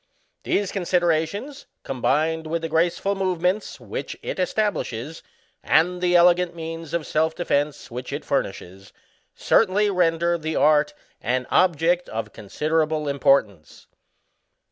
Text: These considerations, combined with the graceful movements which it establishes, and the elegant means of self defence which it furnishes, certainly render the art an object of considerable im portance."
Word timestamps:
These 0.41 0.71
considerations, 0.71 1.67
combined 1.83 2.47
with 2.47 2.63
the 2.63 2.67
graceful 2.69 3.13
movements 3.13 3.79
which 3.79 4.17
it 4.23 4.39
establishes, 4.39 5.21
and 5.61 6.01
the 6.01 6.15
elegant 6.15 6.55
means 6.55 6.95
of 6.95 7.05
self 7.05 7.35
defence 7.35 7.91
which 7.91 8.11
it 8.11 8.25
furnishes, 8.25 8.93
certainly 9.35 9.91
render 9.91 10.39
the 10.39 10.55
art 10.55 10.95
an 11.21 11.45
object 11.51 12.09
of 12.09 12.33
considerable 12.33 13.07
im 13.07 13.19
portance." 13.19 13.85